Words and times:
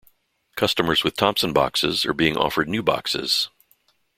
Customers 0.55 1.03
with 1.03 1.15
Thomson 1.15 1.53
boxes 1.53 2.07
are 2.07 2.13
being 2.13 2.35
offered 2.35 2.67
New 2.67 2.81
boxes. 2.81 3.49